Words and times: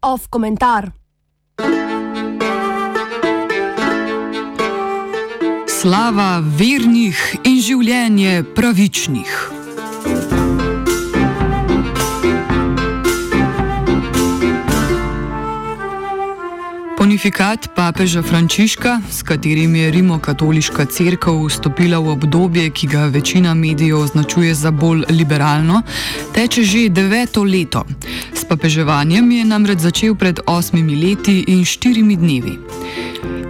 Off 0.00 0.28
komentar. 0.28 0.92
Slava 5.72 6.42
vernih 6.58 7.18
in 7.48 7.58
življenje 7.64 8.42
pravičnih. 8.54 9.61
Pontifikat 17.12 17.68
papeža 17.76 18.22
Frančiška, 18.22 19.00
s 19.10 19.22
katerim 19.22 19.74
je 19.76 19.90
Rimokatoliška 19.90 20.86
crkva 20.88 21.34
vstopila 21.44 21.98
v 22.00 22.08
obdobje, 22.08 22.70
ki 22.70 22.86
ga 22.88 23.04
večina 23.12 23.52
medijev 23.54 23.98
označuje 23.98 24.54
za 24.54 24.70
bolj 24.70 25.04
liberalno, 25.10 25.82
teče 26.32 26.64
že 26.64 26.88
deveto 26.88 27.44
leto. 27.44 27.84
S 28.32 28.48
papeževanjem 28.48 29.30
je 29.30 29.44
namreč 29.44 29.84
začel 29.84 30.14
pred 30.14 30.40
osmimi 30.46 30.96
leti 30.96 31.44
in 31.52 31.64
štirimi 31.68 32.16
dnevi. 32.16 32.56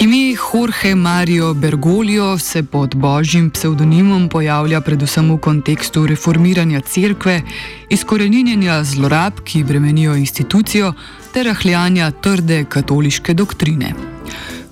Ime 0.02 0.35
Jorge 0.35 0.95
Mario 0.95 1.55
Bergoglio 1.55 2.38
se 2.38 2.63
pod 2.63 2.95
božjim 2.95 3.51
psevdonimom 3.51 4.29
pojavlja 4.29 4.80
predvsem 4.80 5.30
v 5.30 5.38
kontekstu 5.38 6.07
reformiranja 6.07 6.80
cerkve, 6.80 7.43
izkoreninjenja 7.91 8.83
zlorab, 8.85 9.38
ki 9.45 9.65
bremenijo 9.65 10.16
institucijo, 10.16 10.95
ter 11.33 11.47
rahljanja 11.47 12.11
trde 12.11 12.65
katoliške 12.65 13.35
doktrine. 13.35 13.95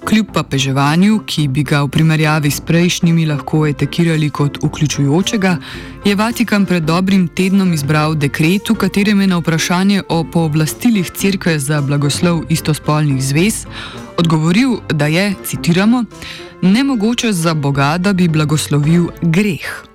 Kljub 0.05 0.27
papeževanju, 0.35 1.21
ki 1.27 1.47
bi 1.49 1.63
ga 1.63 1.83
v 1.85 1.89
primerjavi 1.93 2.51
s 2.51 2.61
prejšnjimi 2.61 3.27
lahko 3.27 3.67
etekirali 3.67 4.31
kot 4.31 4.59
vključujočega, 4.63 5.57
je 6.05 6.15
Vatikan 6.17 6.67
pred 6.67 6.85
dobrim 6.85 7.29
tednom 7.29 7.73
izbral 7.73 8.15
dekret, 8.15 8.71
v 8.71 8.77
katerem 8.81 9.21
je 9.21 9.27
na 9.27 9.39
vprašanje 9.41 10.03
o 10.09 10.25
pooblastilih 10.25 11.11
cerkve 11.11 11.59
za 11.59 11.81
blagoslov 11.81 12.43
istospolnih 12.49 13.23
zvez 13.25 13.67
odgovoril, 14.17 14.81
da 14.89 15.07
je, 15.07 15.35
citiramo, 15.45 16.05
nemogoče 16.63 17.33
za 17.33 17.55
Boga, 17.55 17.97
da 17.99 18.13
bi 18.13 18.29
blagoslovil 18.29 19.09
greh. 19.23 19.90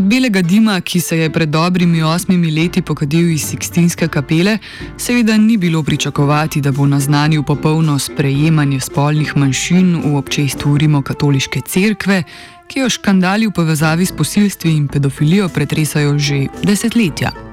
Od 0.00 0.06
belega 0.06 0.40
dima, 0.42 0.80
ki 0.80 1.00
se 1.00 1.16
je 1.18 1.30
pred 1.32 1.48
dobrimi 1.48 2.02
osmimi 2.02 2.50
leti 2.50 2.82
pokadil 2.82 3.30
iz 3.30 3.42
Sikstinske 3.44 4.08
kapele, 4.08 4.58
seveda 4.96 5.36
ni 5.36 5.56
bilo 5.56 5.82
pričakovati, 5.82 6.60
da 6.60 6.72
bo 6.72 6.86
naznanil 6.86 7.42
popolno 7.42 7.98
sprejemanje 7.98 8.80
spolnih 8.80 9.36
manjšin 9.36 10.00
v 10.04 10.14
občestvu 10.16 10.78
Rimokatoliške 10.78 11.60
cerkve, 11.60 12.22
ki 12.68 12.80
jo 12.80 12.88
škandali 12.88 13.46
v 13.46 13.52
povezavi 13.52 14.06
s 14.06 14.16
posilstvi 14.16 14.72
in 14.72 14.88
pedofilijo 14.88 15.48
pretresajo 15.48 16.18
že 16.18 16.46
desetletja. 16.64 17.49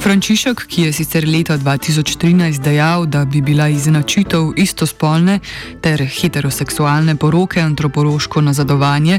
Frančišek, 0.00 0.66
ki 0.66 0.82
je 0.82 0.92
sicer 0.92 1.28
leta 1.28 1.58
2013 1.58 2.62
dejal, 2.62 3.06
da 3.06 3.24
bi 3.24 3.40
bila 3.40 3.68
izenačitev 3.68 4.52
istospolne 4.56 5.38
ter 5.80 6.02
heteroseksualne 6.06 7.16
poroke 7.16 7.60
antropološko 7.60 8.40
nazadovanje, 8.40 9.18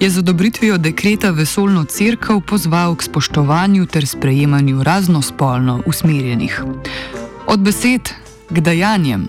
je 0.00 0.10
z 0.10 0.18
odobritvijo 0.18 0.78
dekreta 0.78 1.30
vesolno 1.30 1.84
crkv 1.84 2.40
pozval 2.46 2.96
k 2.96 3.02
spoštovanju 3.02 3.86
ter 3.86 4.06
sprejemanju 4.06 4.82
raznospolno 4.82 5.82
usmerjenih. 5.86 6.62
Od 7.46 7.60
besed 7.60 8.10
k 8.50 8.60
dejanjem. 8.60 9.28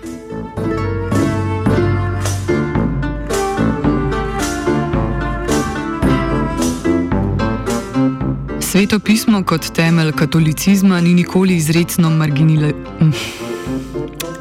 Sveto 8.76 8.98
pismo 8.98 9.38
kot 9.44 9.70
temelj 9.72 10.10
katolicizma 10.12 11.00
ni 11.00 11.14
nikoli 11.14 11.54
izredno 11.56 12.10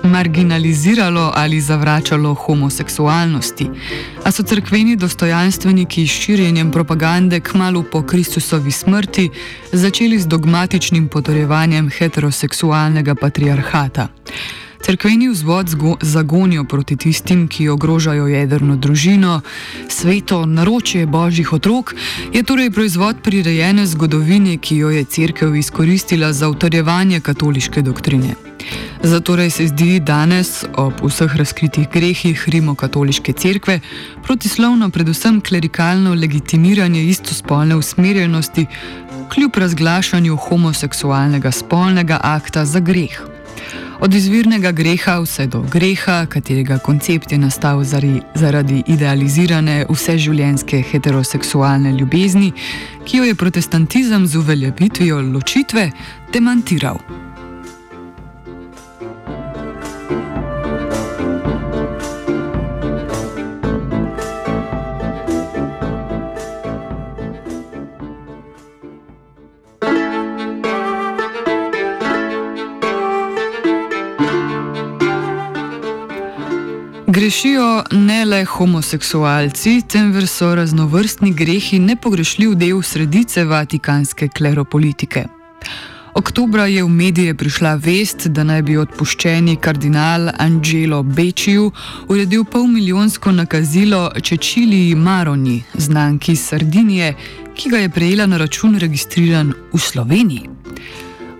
marginaliziralo 0.03 1.31
ali 1.35 1.61
zavračalo 1.61 2.33
homoseksualnosti, 2.33 3.69
a 4.23 4.31
so 4.31 4.43
crkveni 4.43 4.95
dostojanstveniki 4.95 6.07
s 6.07 6.11
širjenjem 6.11 6.71
propagande 6.71 7.39
kmalo 7.39 7.83
po 7.91 8.01
Kristusovi 8.01 8.71
smrti 8.71 9.29
začeli 9.71 10.19
z 10.19 10.27
dogmatičnim 10.27 11.07
potrjevanjem 11.07 11.89
heteroseksualnega 11.89 13.15
patriarhata. 13.15 14.07
Cerkveni 14.85 15.29
vzvod 15.29 15.69
zagonijo 16.01 16.63
proti 16.63 16.95
tistim, 16.97 17.47
ki 17.47 17.69
ogrožajo 17.69 18.27
jedrno 18.27 18.75
družino, 18.75 19.39
sveto 19.89 20.45
naročje 20.45 21.05
božjih 21.05 21.53
otrok, 21.53 21.95
je 22.33 22.43
torej 22.43 22.69
proizvod 22.71 23.23
prirejene 23.23 23.85
zgodovine, 23.85 24.57
ki 24.57 24.77
jo 24.77 24.89
je 24.89 25.03
cerkev 25.03 25.55
izkoristila 25.55 26.33
za 26.33 26.49
utrjevanje 26.49 27.19
katoliške 27.19 27.81
doktrine. 27.81 28.35
Zato 29.03 29.49
se 29.49 29.67
zdi 29.67 29.99
danes, 29.99 30.63
ob 30.77 30.93
vseh 31.01 31.35
razkritih 31.35 31.89
grehih 31.89 32.49
Rimokatoliške 32.49 33.33
cerkve, 33.33 33.79
protislovno 34.23 34.89
predvsem 34.89 35.41
klerikalno 35.41 36.13
legitimiranje 36.13 37.03
istospolne 37.03 37.75
usmerjenosti, 37.75 38.65
kljub 39.33 39.57
razglašanju 39.57 40.35
homoseksualnega 40.35 41.51
spolnega 41.51 42.19
akta 42.23 42.65
za 42.65 42.79
greh. 42.79 43.35
Od 43.99 44.13
izvirnega 44.13 44.71
greha 44.71 45.19
vse 45.19 45.47
do 45.47 45.61
greha, 45.71 46.25
katerega 46.25 46.77
koncept 46.77 47.31
je 47.31 47.37
nastal 47.37 47.83
zaradi 48.35 48.83
idealizirane 48.87 49.85
vseživljenjske 49.89 50.81
heteroseksualne 50.91 51.91
ljubezni, 51.91 52.51
ki 53.05 53.17
jo 53.17 53.23
je 53.23 53.35
protestantizem 53.35 54.27
z 54.27 54.35
uveljavitvijo 54.35 55.21
ločitve 55.21 55.91
demantiral. 56.33 56.97
Grešijo 77.35 77.83
ne 77.91 78.25
le 78.25 78.45
homoseksualci, 78.45 79.81
temveč 79.91 80.29
so 80.29 80.53
raznovrstni 80.55 81.33
grehi 81.33 81.79
nepogrešljiv 81.79 82.53
del 82.55 82.79
sredice 82.81 83.43
vatikanske 83.43 84.27
kleropolitike. 84.27 85.25
Oktobra 86.13 86.65
je 86.65 86.83
v 86.83 86.89
medije 86.89 87.35
prišla 87.35 87.75
vest, 87.75 88.27
da 88.27 88.43
naj 88.43 88.61
bi 88.61 88.77
odpuščeni 88.77 89.57
kardinal 89.59 90.29
Angelo 90.37 91.03
Bečiju 91.03 91.71
uredil 92.07 92.45
polmilijonsko 92.45 93.31
nakazilo 93.31 94.11
Čečiliji 94.21 94.95
Maroni, 94.95 95.63
znanki 95.73 96.35
Sardinije, 96.35 97.13
ki 97.55 97.69
ga 97.69 97.83
je 97.83 97.89
prejela 97.89 98.25
na 98.25 98.37
račun 98.37 98.79
registriran 98.79 99.53
v 99.73 99.79
Sloveniji. 99.79 100.49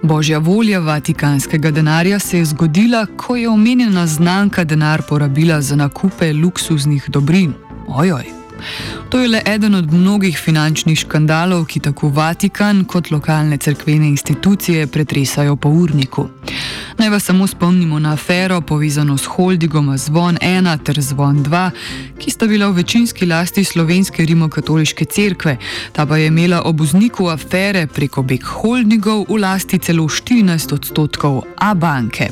Božja 0.08 0.38
volja 0.38 0.80
vatikanskega 0.80 1.72
denarja 1.72 2.20
se 2.20 2.38
je 2.38 2.46
zgodila, 2.46 3.06
ko 3.18 3.36
je 3.36 3.50
omenjena 3.50 4.08
znanka 4.08 4.64
denar 4.64 5.02
porabila 5.10 5.62
za 5.62 5.76
nakupe 5.76 6.34
luksuznih 6.34 7.10
dobrin. 7.10 7.54
Ojoj. 7.88 8.45
To 9.10 9.20
je 9.20 9.28
le 9.28 9.42
eden 9.46 9.76
od 9.76 9.94
mnogih 9.94 10.38
finančnih 10.38 11.00
škandalov, 11.00 11.66
ki 11.66 11.80
tako 11.80 12.10
Vatikan 12.10 12.84
kot 12.86 13.12
lokalne 13.12 13.58
cerkvene 13.58 14.08
institucije 14.08 14.88
pretresajo 14.88 15.56
po 15.56 15.70
urniku. 15.70 16.28
Naj 16.98 17.10
vas 17.10 17.24
samo 17.24 17.48
spomnimo 17.48 18.00
na 18.00 18.14
afero 18.14 18.62
povezano 18.62 19.18
s 19.18 19.26
holdingoma 19.26 19.98
Zvon 19.98 20.38
1 20.42 20.78
ter 20.84 21.02
Zvon 21.02 21.44
2, 21.44 21.70
ki 22.20 22.32
sta 22.32 22.48
bila 22.48 22.70
v 22.70 22.76
večinski 22.76 23.26
lasti 23.26 23.64
slovenske 23.64 24.26
rimokatoliške 24.26 25.06
cerkve, 25.06 25.58
ta 25.92 26.06
pa 26.06 26.18
je 26.18 26.28
imela 26.28 26.62
ob 26.62 26.82
vzniku 26.82 27.28
afere 27.28 27.88
preko 27.88 28.24
beg 28.24 28.44
holdingov 28.44 29.26
v 29.30 29.38
lasti 29.38 29.80
celo 29.80 30.04
14 30.04 30.74
odstotkov 30.74 31.44
A 31.58 31.74
banke. 31.74 32.30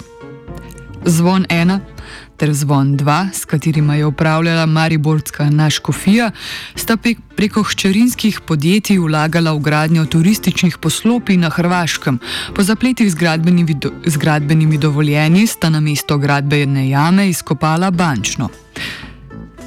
Zvon 1.06 1.46
1 1.50 1.93
ter 2.38 2.54
Zvon 2.54 2.98
2, 2.98 3.30
s 3.34 3.46
katerima 3.46 3.96
je 3.96 4.06
upravljala 4.06 4.66
Mariborska 4.66 5.50
naškofija, 5.50 6.32
sta 6.76 6.98
preko 7.36 7.64
hčerinskih 7.64 8.40
podjetij 8.48 9.00
vlagala 9.00 9.54
v 9.54 9.60
gradnjo 9.60 10.06
turističnih 10.06 10.78
poslopij 10.78 11.38
na 11.38 11.50
Hrvaškem. 11.50 12.20
Po 12.56 12.64
zapletih 12.64 13.12
z 13.12 13.16
gradbenimi, 13.16 13.74
do, 13.74 13.92
z 14.06 14.18
gradbenimi 14.18 14.78
dovoljenji 14.78 15.48
sta 15.48 15.70
na 15.70 15.80
mesto 15.80 16.18
gradbene 16.18 16.90
jame 16.90 17.30
izkopala 17.30 17.92
bančno. 17.92 18.50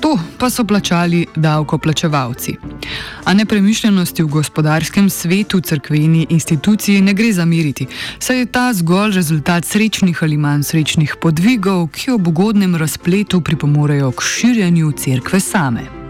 To 0.00 0.19
pa 0.38 0.50
so 0.50 0.64
plačali 0.64 1.26
davkoplačevalci. 1.37 2.56
A 3.25 3.34
nepremišljenosti 3.34 4.22
v 4.22 4.26
gospodarskem 4.26 5.10
svetu 5.10 5.60
crkveni 5.60 6.26
instituciji 6.31 7.00
ne 7.00 7.14
gre 7.14 7.32
zamiriti, 7.32 7.87
saj 8.19 8.38
je 8.38 8.46
ta 8.46 8.72
zgolj 8.72 9.14
rezultat 9.14 9.64
srečnih 9.64 10.22
ali 10.22 10.37
manj 10.37 10.62
srečnih 10.62 11.16
podvigov, 11.20 11.88
ki 11.88 12.10
ob 12.10 12.28
ugodnem 12.28 12.76
razpletu 12.76 13.40
pripomorejo 13.40 14.12
k 14.12 14.22
širjenju 14.22 14.93
cerkve 14.93 15.40
same. 15.40 16.06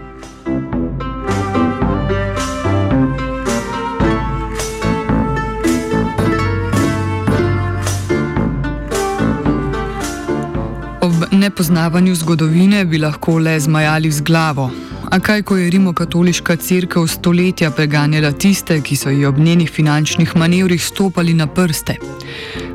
Nepoznavanju 11.39 12.15
zgodovine 12.15 12.85
bi 12.85 12.97
lahko 12.97 13.37
le 13.39 13.59
zmajali 13.59 14.11
z 14.11 14.21
glavo. 14.21 14.71
A 15.11 15.19
kaj, 15.19 15.41
ko 15.41 15.57
je 15.57 15.69
rimokatoliška 15.69 16.55
crkva 16.55 17.07
stoletja 17.07 17.71
preganjala 17.71 18.31
tiste, 18.31 18.81
ki 18.81 18.95
so 18.95 19.09
ji 19.09 19.25
ob 19.25 19.37
njenih 19.37 19.71
finančnih 19.71 20.35
manevrih 20.35 20.83
stopali 20.83 21.33
na 21.33 21.47
prste? 21.47 21.95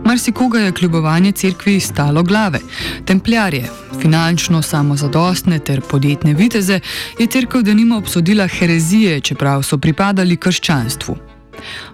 Marsikoga 0.05 0.59
je 0.59 0.73
kljubovanje 0.73 1.33
crkvi 1.33 1.81
stalo 1.81 2.23
glave. 2.23 2.61
Templjarje, 3.05 3.69
finančno 4.01 4.63
samozadostne 4.63 5.59
ter 5.59 5.81
podjetne 5.81 6.35
viteze, 6.35 6.81
je 7.19 7.27
crkva 7.27 7.63
denimo 7.63 7.97
obsodila 7.97 8.47
herezije, 8.47 9.21
čeprav 9.21 9.63
so 9.63 9.79
pripadali 9.79 10.37
krščanstvu. 10.37 11.32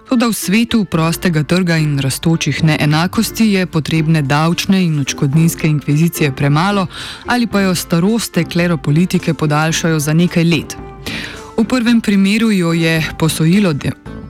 Toda 0.09 0.27
v 0.27 0.33
svetu 0.33 0.85
prostega 0.85 1.43
trga 1.43 1.77
in 1.77 1.99
rastočih 1.99 2.63
neenakosti 2.63 3.51
je 3.53 3.65
potrebne 3.65 4.21
davčne 4.21 4.83
in 4.85 4.99
očkodninske 4.99 5.67
inkvizicije 5.67 6.31
premalo 6.31 6.87
ali 7.25 7.47
pa 7.47 7.61
jo 7.61 7.75
staroste 7.75 8.43
kleropolitike 8.43 9.33
podaljšajo 9.33 9.99
za 9.99 10.13
nekaj 10.13 10.43
let. 10.43 10.77
V 11.57 11.63
prvem 11.63 12.01
primeru 12.01 12.51
jo 12.51 12.73
je 12.73 13.03
posojilo, 13.19 13.73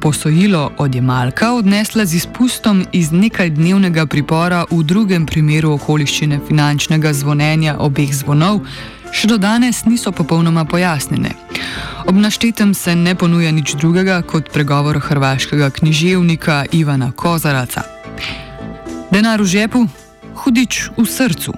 posojilo 0.01 0.71
odjemalka 0.77 1.53
odnesla 1.53 2.06
z 2.06 2.15
izpustom 2.15 2.86
iz 2.91 3.12
nekaj 3.12 3.50
dnevnega 3.50 4.06
pripora, 4.06 4.65
v 4.71 4.83
drugem 4.83 5.25
primeru 5.25 5.71
okoliščine 5.71 6.39
finančnega 6.47 7.13
zvonjenja 7.13 7.75
obeh 7.80 8.13
zvonov, 8.15 8.62
še 9.11 9.27
do 9.27 9.38
danes 9.38 9.85
niso 9.85 10.11
popolnoma 10.11 10.65
pojasnjene. 10.65 11.31
Ob 12.07 12.15
naštetem 12.15 12.73
se 12.73 12.95
ne 12.95 13.15
ponuja 13.15 13.51
nič 13.51 13.75
drugega 13.75 14.21
kot 14.21 14.50
pregovor 14.53 15.00
hrvaškega 15.00 15.69
književnika 15.69 16.65
Ivana 16.71 17.11
Kozaraca. 17.11 17.83
Denar 19.11 19.41
v 19.41 19.45
žepu, 19.45 19.88
hudič 20.33 20.89
v 20.97 21.06
srcu. 21.06 21.53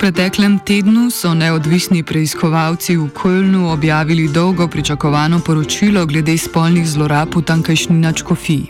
Preteklem 0.00 0.56
tednu 0.64 1.10
so 1.12 1.34
neodvisni 1.34 2.02
preiskovalci 2.02 2.96
v 2.96 3.08
Kölnu 3.12 3.72
objavili 3.72 4.28
dolgo 4.28 4.68
pričakovano 4.68 5.40
poročilo 5.40 6.06
glede 6.06 6.38
spolnih 6.38 6.88
zlorab 6.88 7.36
v 7.36 7.42
tankajšnji 7.42 7.96
načkofiji. 7.96 8.66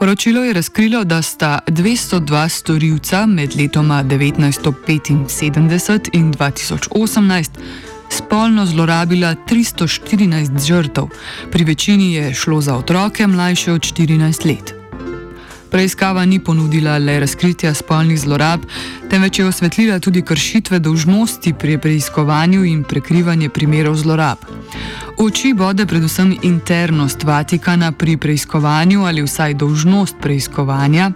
Poročilo 0.00 0.44
je 0.44 0.52
razkrilo, 0.52 1.04
da 1.04 1.22
sta 1.22 1.58
202 1.66 2.48
storilca 2.48 3.26
med 3.26 3.56
letoma 3.56 4.04
1975 4.04 6.08
in 6.12 6.34
2018 6.34 7.50
spolno 8.10 8.66
zlorabila 8.66 9.34
314 9.48 10.66
žrtev, 10.66 11.04
pri 11.50 11.64
večini 11.64 12.14
je 12.14 12.34
šlo 12.34 12.60
za 12.60 12.76
otroke 12.76 13.26
mlajše 13.26 13.72
od 13.72 13.80
14 13.80 14.46
let. 14.46 14.79
Preiskava 15.70 16.24
ni 16.24 16.38
ponudila 16.38 16.98
le 16.98 17.20
razkritja 17.20 17.74
spolnih 17.74 18.18
zlorab, 18.20 18.60
temveč 19.10 19.38
je 19.38 19.46
osvetlila 19.46 19.98
tudi 19.98 20.22
kršitve 20.22 20.78
dolžnosti 20.78 21.52
pri 21.52 21.78
preiskovanju 21.78 22.64
in 22.64 22.82
prekrivanje 22.84 23.48
primerov 23.48 23.94
zlorab. 23.94 24.38
Oči 25.18 25.52
bode 25.54 25.86
predvsem 25.86 26.34
internost 26.42 27.24
Vatikana 27.24 27.92
pri 27.92 28.16
preiskovanju 28.16 29.04
ali 29.04 29.22
vsaj 29.22 29.54
dolžnost 29.54 30.16
preiskovanja 30.22 31.10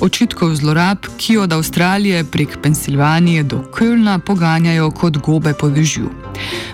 očitkov 0.00 0.54
zlorab, 0.54 1.06
ki 1.16 1.36
od 1.38 1.52
Avstralije 1.52 2.24
prek 2.24 2.58
Pensilvanije 2.62 3.42
do 3.42 3.64
Kölna 3.72 4.18
poganjajo 4.18 4.90
kot 4.90 5.18
gobe 5.18 5.54
po 5.54 5.70
dežju. 5.70 6.10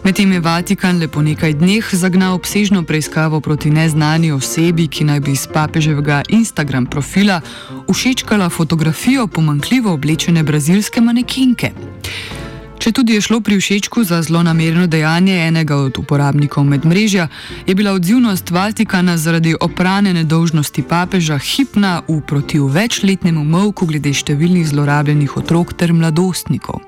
Medtem 0.04 0.32
je 0.32 0.40
Vatikan 0.40 0.98
le 0.98 1.08
po 1.08 1.22
nekaj 1.22 1.52
dneh 1.52 1.88
zagnal 1.92 2.34
obsežno 2.34 2.82
preiskavo 2.82 3.40
proti 3.40 3.70
neznani 3.70 4.32
osebi, 4.32 4.88
ki 4.88 5.04
naj 5.04 5.20
bi 5.20 5.32
iz 5.32 5.46
papeževega 5.46 6.22
Instagram 6.28 6.86
profila 6.86 7.40
všečkala 7.92 8.48
fotografijo 8.48 9.26
pomankljivo 9.26 9.92
oblečene 9.92 10.42
brazilske 10.42 11.00
manekinke. 11.00 11.72
Če 12.78 12.92
tudi 12.94 13.16
je 13.16 13.20
šlo 13.20 13.40
pri 13.42 13.58
všečku 13.58 14.04
za 14.06 14.22
zelo 14.22 14.38
namerno 14.46 14.86
dejanje 14.86 15.34
enega 15.48 15.76
od 15.76 15.98
uporabnikov 15.98 16.64
medmrežja, 16.64 17.26
je 17.66 17.74
bila 17.74 17.92
odzivnost 17.92 18.50
Vatikana 18.50 19.16
zaradi 19.18 19.54
oprane 19.60 20.14
nedolžnosti 20.14 20.82
papeža 20.82 21.38
hipna 21.38 22.02
v 22.08 22.20
proti 22.22 22.62
večletnemu 22.62 23.42
mavku 23.44 23.86
glede 23.86 24.14
številnih 24.14 24.70
zlorabljenih 24.70 25.36
otrok 25.36 25.74
ter 25.74 25.92
mladostnikov. 25.92 26.78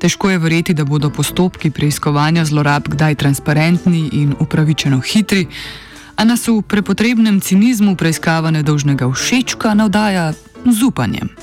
Težko 0.00 0.30
je 0.30 0.38
verjeti, 0.38 0.74
da 0.78 0.86
bodo 0.86 1.10
postopki 1.10 1.74
preiskovanja 1.74 2.46
zlorab 2.46 2.88
kdaj 2.88 3.18
transparentni 3.20 4.08
in 4.22 4.32
upravičeno 4.38 5.02
hitri, 5.02 5.48
a 6.16 6.24
nas 6.24 6.46
v 6.48 6.62
prepotrebnem 6.62 7.42
cinizmu 7.42 7.98
preiskava 7.98 8.54
nedolžnega 8.54 9.10
všečka 9.10 9.74
navdaja 9.74 10.32
z 10.64 10.78
upanjem. 10.86 11.34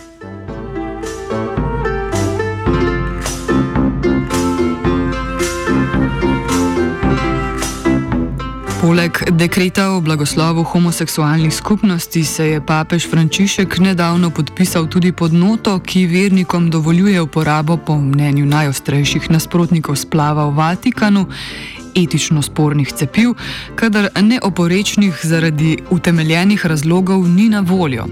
Poleg 8.81 9.18
dekreta 9.33 9.89
o 9.97 10.01
blagoslovu 10.01 10.63
homoseksualnih 10.63 11.53
skupnosti 11.53 12.24
se 12.24 12.47
je 12.47 12.62
papež 12.62 13.07
Frančišek 13.09 13.79
nedavno 13.79 14.29
podpisal 14.29 14.85
tudi 14.88 15.12
pod 15.12 15.33
noto, 15.33 15.79
ki 15.79 16.06
vernikom 16.06 16.69
dovoljuje 16.69 17.21
uporabo 17.21 17.77
po 17.77 17.97
mnenju 17.97 18.45
najostrejših 18.45 19.31
nasprotnikov 19.31 19.95
splava 19.95 20.45
v 20.45 20.53
Vatikanu 20.53 21.25
etično 22.03 22.41
spornih 22.41 22.94
cepiv, 22.94 23.33
kadar 23.75 24.09
neoporečnih 24.21 25.19
zaradi 25.23 25.77
utemeljenih 25.89 26.65
razlogov 26.65 27.27
ni 27.29 27.49
na 27.49 27.59
voljo. 27.59 28.05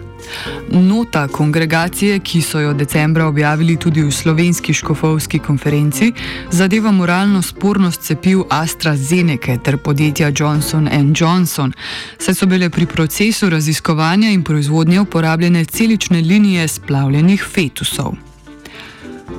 Nota 0.72 1.28
kongregacije, 1.28 2.20
ki 2.20 2.42
so 2.42 2.60
jo 2.60 2.74
decembra 2.74 3.28
objavili 3.28 3.78
tudi 3.78 4.02
v 4.02 4.12
slovenski 4.12 4.74
škofovski 4.74 5.40
konferenci, 5.40 6.14
zadeva 6.52 6.92
moralno 6.92 7.42
spornost 7.42 8.02
cepiv 8.02 8.42
AstraZeneca 8.50 9.58
ter 9.64 9.78
podjetja 9.78 10.32
Johnson 10.40 10.90
Johnson, 11.20 11.74
saj 12.18 12.34
so 12.34 12.46
bile 12.46 12.70
pri 12.70 12.86
procesu 12.86 13.50
raziskovanja 13.50 14.30
in 14.30 14.44
proizvodnje 14.44 15.00
uporabljene 15.00 15.66
celične 15.66 16.22
linije 16.22 16.68
splavljenih 16.68 17.46
fetusov. 17.54 18.35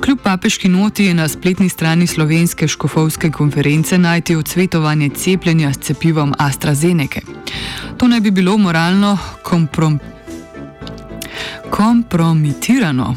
Kljub 0.01 0.19
papeški 0.23 0.69
noti 0.69 1.05
je 1.05 1.13
na 1.13 1.27
spletni 1.27 1.69
strani 1.69 2.07
slovenske 2.07 2.67
škofovske 2.67 3.31
konference 3.31 3.97
najti 3.97 4.35
odsvetovanje 4.35 5.09
cepljenja 5.09 5.73
s 5.73 5.77
cepivom 5.77 6.33
AstraZeneca. 6.37 7.19
To 7.97 8.07
naj 8.07 8.19
bi 8.19 8.31
bilo 8.31 8.57
moralno 8.57 9.17
komprom 9.43 9.99
kompromitirano. 11.69 13.15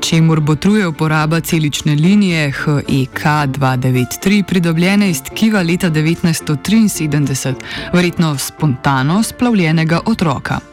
Čemur 0.00 0.40
botruje 0.40 0.86
uporaba 0.86 1.40
celične 1.40 1.94
linije 1.94 2.52
HEK293, 2.52 4.42
pridobljene 4.42 5.10
iz 5.10 5.22
tkiva 5.22 5.62
leta 5.62 5.90
1973, 5.90 7.54
verjetno 7.92 8.38
spontano 8.38 9.22
splavljenega 9.22 10.00
otroka. 10.06 10.69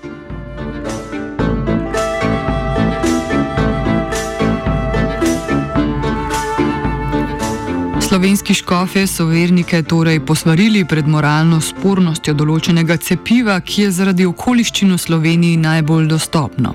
Slovenski 8.18 8.54
škofje 8.54 9.08
so 9.08 9.26
vernike 9.26 9.84
torej 9.84 10.20
posvarili 10.26 10.80
pred 10.90 11.06
moralno 11.08 11.60
spornostjo 11.62 12.34
določenega 12.34 12.96
cepiva, 12.98 13.60
ki 13.62 13.84
je 13.84 13.92
zaradi 13.94 14.26
okoliščin 14.26 14.90
v 14.90 14.98
Sloveniji 14.98 15.60
najbolj 15.62 16.08
dostopno. 16.10 16.72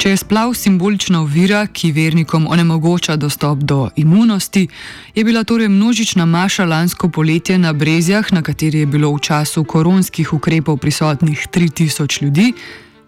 Če 0.00 0.14
je 0.14 0.22
splav 0.22 0.54
simbolična 0.56 1.20
ovira, 1.20 1.66
ki 1.68 1.92
vernikom 1.92 2.46
onemogoča 2.48 3.18
dostop 3.20 3.60
do 3.60 3.90
imunosti, 4.00 4.64
je 5.12 5.24
bila 5.28 5.44
torej 5.44 5.68
množična 5.68 6.24
maša 6.24 6.64
lansko 6.64 7.12
poletje 7.12 7.60
na 7.60 7.76
Brezjah, 7.76 8.32
na 8.32 8.40
kateri 8.40 8.86
je 8.86 8.92
bilo 8.96 9.12
v 9.12 9.20
času 9.20 9.66
koronskih 9.68 10.32
ukrepov 10.32 10.80
prisotnih 10.80 11.44
3000 11.52 12.22
ljudi, 12.24 12.54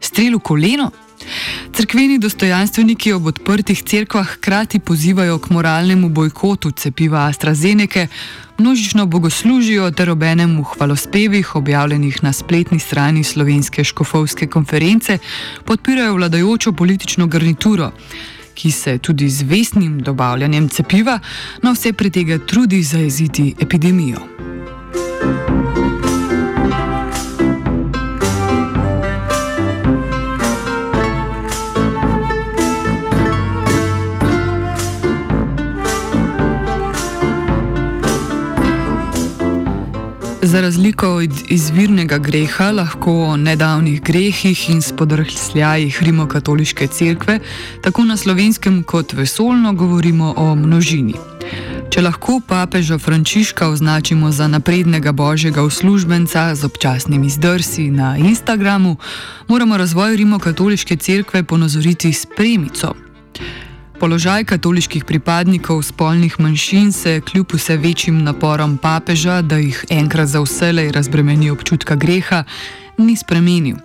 strel 0.04 0.36
v 0.36 0.44
koleno 0.44 0.92
Cerkveni 1.76 2.18
dostojanstveniki 2.18 3.12
ob 3.12 3.26
odprtih 3.26 3.82
cerkvah 3.82 4.26
hkrati 4.26 4.78
pozivajo 4.78 5.38
k 5.38 5.50
moralnemu 5.50 6.08
bojkotu 6.08 6.70
cepiva 6.70 7.26
AstraZeneca, 7.26 8.06
množično 8.58 9.06
bogoslužijo 9.06 9.90
ter 9.90 10.10
ob 10.10 10.22
enem 10.22 10.58
v 10.60 10.64
hvalospevih, 10.64 11.56
objavljenih 11.56 12.22
na 12.22 12.32
spletni 12.32 12.78
strani 12.78 13.24
Slovenske 13.24 13.84
škofovske 13.84 14.46
konference, 14.46 15.18
podpirajo 15.64 16.14
vladajočo 16.14 16.72
politično 16.72 17.26
garnituro, 17.26 17.90
ki 18.54 18.70
se 18.70 18.98
tudi 18.98 19.28
z 19.28 19.42
vestnim 19.42 20.00
dobavljanjem 20.00 20.68
cepiva 20.68 21.20
na 21.62 21.72
vse 21.72 21.92
pretega 21.92 22.38
trudi 22.38 22.82
zaeziti 22.82 23.54
epidemijo. 23.60 24.35
Za 40.46 40.60
razliko 40.60 41.08
od 41.08 41.30
izvirnega 41.48 42.18
greha, 42.18 42.70
lahko 42.70 43.12
o 43.24 43.36
nedavnih 43.36 44.02
grehih 44.02 44.70
in 44.70 44.82
spodrsljajih 44.82 46.02
Rimokatoliške 46.02 46.86
cerkve, 46.86 47.38
tako 47.82 48.04
na 48.04 48.16
slovenskem 48.16 48.82
kot 48.82 49.12
vesolno, 49.12 49.72
govorimo 49.72 50.34
o 50.36 50.54
množini. 50.54 51.14
Če 51.90 52.02
lahko 52.02 52.40
papeža 52.48 52.98
Frančiška 52.98 53.68
označimo 53.68 54.30
za 54.30 54.48
naprednega 54.48 55.12
božjega 55.12 55.62
uslužbenca 55.62 56.54
z 56.54 56.64
občasnimi 56.64 57.30
zdrsi 57.30 57.90
na 57.90 58.16
Instagramu, 58.16 58.96
moramo 59.48 59.76
razvoj 59.76 60.16
Rimokatoliške 60.16 60.96
cerkve 60.96 61.42
ponazoriti 61.42 62.12
s 62.12 62.26
premico. 62.36 62.94
Položaj 64.00 64.44
katoliških 64.44 65.04
pripadnikov 65.04 65.82
spolnih 65.82 66.40
manjšin 66.40 66.92
se 66.92 67.20
kljub 67.20 67.46
vse 67.52 67.76
večjim 67.76 68.22
naporom 68.24 68.76
papeža, 68.78 69.42
da 69.42 69.56
jih 69.56 69.84
enkrat 69.90 70.28
za 70.28 70.40
vselej 70.40 70.92
razbremeni 70.92 71.50
občutka 71.50 71.94
greha, 71.94 72.44
ni 72.98 73.16
spremenil. 73.16 73.76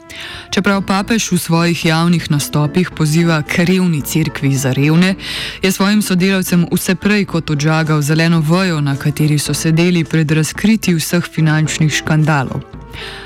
Čeprav 0.52 0.82
papež 0.88 1.32
v 1.32 1.40
svojih 1.40 1.86
javnih 1.86 2.32
nastopih 2.32 2.92
poziva 2.92 3.42
k 3.44 3.64
revni 3.64 4.02
cerkvi 4.02 4.56
za 4.56 4.74
revne, 4.74 5.16
je 5.64 5.72
svojim 5.72 6.02
sodelavcem 6.02 6.68
vse 6.72 6.96
prej 6.96 7.26
kot 7.26 7.50
odžagal 7.50 8.02
zeleno 8.02 8.40
vojo, 8.40 8.82
na 8.82 8.96
kateri 8.96 9.40
so 9.40 9.54
sedeli 9.54 10.04
pred 10.04 10.32
razkriti 10.32 10.96
vseh 10.96 11.24
finančnih 11.24 11.92
škandalov. 11.92 12.71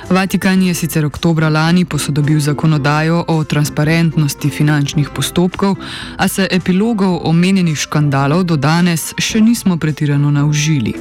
Vatikan 0.10 0.62
je 0.62 0.74
sicer 0.74 1.06
oktobra 1.06 1.50
lani 1.50 1.86
posodobil 1.86 2.40
zakonodajo 2.40 3.26
o 3.28 3.44
transparentnosti 3.44 4.50
finančnih 4.50 5.10
postopkov, 5.10 5.76
a 6.18 6.28
se 6.28 6.48
epilogov 6.52 7.22
omenjenih 7.24 7.78
škandalov 7.78 8.44
do 8.44 8.56
danes 8.56 9.14
še 9.18 9.42
nismo 9.42 9.78
pretirano 9.78 10.32
naužili. 10.32 10.94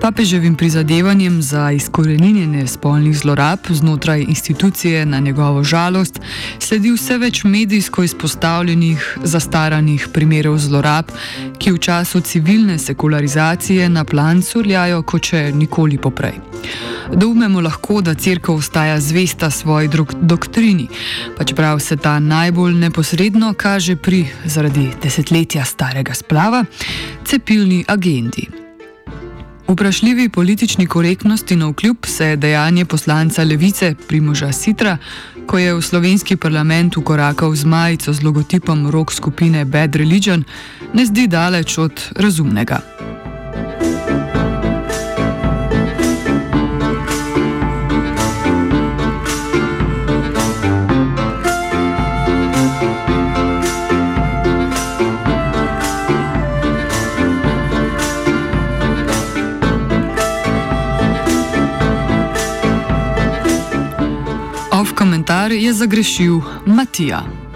Papeževim 0.00 0.54
prizadevanjem 0.54 1.42
za 1.42 1.70
izkoreninjenje 1.72 2.66
spolnih 2.66 3.18
zlorab 3.18 3.58
znotraj 3.68 4.24
institucije 4.28 5.06
na 5.06 5.18
njegovo 5.18 5.64
žalost 5.64 6.20
sledi 6.58 6.90
vse 6.90 7.18
več 7.18 7.44
medijsko 7.44 8.02
izpostavljenih 8.02 9.18
zastaranih 9.24 10.08
primerov 10.12 10.58
zlorab, 10.58 11.10
ki 11.58 11.72
v 11.72 11.78
času 11.78 12.20
civilne 12.20 12.78
sekularizacije 12.78 13.88
na 13.88 14.04
plan 14.04 14.42
surljajo 14.42 15.02
kot 15.02 15.32
še 15.32 15.50
nikoli 15.52 15.98
poprej. 15.98 16.38
Doumemo 17.14 17.60
lahko, 17.60 18.00
da 18.00 18.14
crkva 18.14 18.54
ostaja 18.54 19.00
zvesta 19.00 19.50
svoji 19.50 19.90
doktrini, 20.20 20.88
pa 21.38 21.44
čeprav 21.44 21.80
se 21.80 21.96
ta 21.96 22.18
najbolj 22.18 22.74
neposredno 22.74 23.54
kaže 23.56 23.96
pri, 23.96 24.26
zaradi 24.44 24.90
desetletja 25.02 25.64
starega 25.64 26.14
splava, 26.14 26.64
cepilni 27.24 27.84
agendi. 27.88 28.67
Vprašljivi 29.68 30.28
politični 30.28 30.86
korektnosti 30.86 31.56
na 31.56 31.66
vkljub 31.68 31.96
se 32.06 32.26
je 32.26 32.36
dejanje 32.36 32.84
poslanca 32.84 33.42
Levice 33.44 33.94
Primoža 34.08 34.52
Sitra, 34.52 34.96
ko 35.46 35.58
je 35.58 35.74
v 35.74 35.82
slovenski 35.82 36.36
parlament 36.36 36.96
ukorakal 36.96 37.54
z 37.54 37.64
majico 37.64 38.12
z 38.12 38.22
logotipom 38.22 38.90
rok 38.90 39.12
skupine 39.12 39.64
Bad 39.64 39.96
Religion, 39.96 40.44
ne 40.94 41.06
zdi 41.06 41.26
daleč 41.26 41.78
od 41.78 42.10
razumnega. 42.16 42.80
Je 65.68 65.74
zagrešil 65.74 66.40
Matija. 66.66 67.47